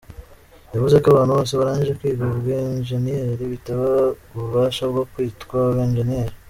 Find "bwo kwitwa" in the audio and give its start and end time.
4.91-5.57